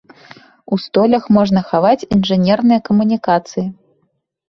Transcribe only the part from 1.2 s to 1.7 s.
можна